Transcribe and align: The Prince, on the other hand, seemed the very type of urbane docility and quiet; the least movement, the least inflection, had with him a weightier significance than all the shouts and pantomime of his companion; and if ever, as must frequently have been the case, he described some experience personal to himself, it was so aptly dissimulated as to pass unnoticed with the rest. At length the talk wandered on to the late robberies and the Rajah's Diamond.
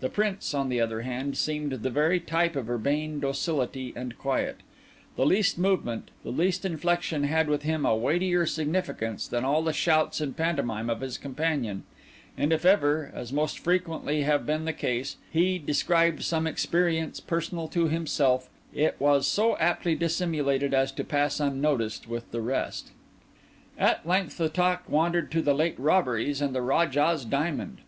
The 0.00 0.08
Prince, 0.08 0.54
on 0.54 0.70
the 0.70 0.80
other 0.80 1.02
hand, 1.02 1.36
seemed 1.36 1.70
the 1.70 1.88
very 1.88 2.18
type 2.18 2.56
of 2.56 2.68
urbane 2.68 3.20
docility 3.20 3.92
and 3.94 4.18
quiet; 4.18 4.56
the 5.14 5.24
least 5.24 5.56
movement, 5.56 6.10
the 6.24 6.32
least 6.32 6.64
inflection, 6.64 7.22
had 7.22 7.48
with 7.48 7.62
him 7.62 7.86
a 7.86 7.94
weightier 7.94 8.44
significance 8.44 9.28
than 9.28 9.44
all 9.44 9.62
the 9.62 9.72
shouts 9.72 10.20
and 10.20 10.36
pantomime 10.36 10.90
of 10.90 11.00
his 11.00 11.16
companion; 11.16 11.84
and 12.36 12.52
if 12.52 12.64
ever, 12.64 13.12
as 13.14 13.32
must 13.32 13.60
frequently 13.60 14.22
have 14.22 14.44
been 14.44 14.64
the 14.64 14.72
case, 14.72 15.14
he 15.30 15.60
described 15.60 16.24
some 16.24 16.48
experience 16.48 17.20
personal 17.20 17.68
to 17.68 17.86
himself, 17.86 18.50
it 18.74 18.96
was 18.98 19.28
so 19.28 19.56
aptly 19.58 19.94
dissimulated 19.94 20.74
as 20.74 20.90
to 20.90 21.04
pass 21.04 21.38
unnoticed 21.38 22.08
with 22.08 22.28
the 22.32 22.40
rest. 22.40 22.90
At 23.78 24.04
length 24.04 24.38
the 24.38 24.48
talk 24.48 24.88
wandered 24.88 25.26
on 25.26 25.30
to 25.30 25.40
the 25.42 25.54
late 25.54 25.78
robberies 25.78 26.40
and 26.40 26.52
the 26.52 26.62
Rajah's 26.62 27.24
Diamond. 27.24 27.78